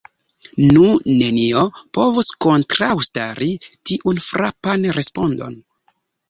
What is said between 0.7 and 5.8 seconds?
Nu, nenio povus kontraŭstari tiun frapan respondon.